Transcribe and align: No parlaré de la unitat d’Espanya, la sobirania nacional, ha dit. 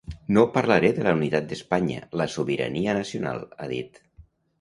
No 0.35 0.43
parlaré 0.53 0.87
de 0.99 1.03
la 1.07 1.11
unitat 1.17 1.45
d’Espanya, 1.51 1.99
la 2.21 2.27
sobirania 2.37 2.97
nacional, 3.01 3.45
ha 3.59 3.69
dit. 3.75 4.01